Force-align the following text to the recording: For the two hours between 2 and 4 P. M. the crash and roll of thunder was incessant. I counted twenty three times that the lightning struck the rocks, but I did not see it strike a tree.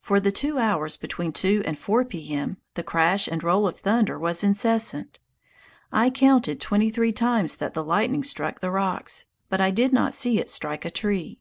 For 0.00 0.18
the 0.18 0.32
two 0.32 0.58
hours 0.58 0.96
between 0.96 1.30
2 1.30 1.62
and 1.64 1.78
4 1.78 2.04
P. 2.04 2.34
M. 2.34 2.56
the 2.74 2.82
crash 2.82 3.28
and 3.28 3.40
roll 3.40 3.68
of 3.68 3.78
thunder 3.78 4.18
was 4.18 4.42
incessant. 4.42 5.20
I 5.92 6.10
counted 6.10 6.60
twenty 6.60 6.90
three 6.90 7.12
times 7.12 7.54
that 7.58 7.74
the 7.74 7.84
lightning 7.84 8.24
struck 8.24 8.58
the 8.60 8.72
rocks, 8.72 9.26
but 9.48 9.60
I 9.60 9.70
did 9.70 9.92
not 9.92 10.12
see 10.12 10.40
it 10.40 10.48
strike 10.48 10.84
a 10.84 10.90
tree. 10.90 11.38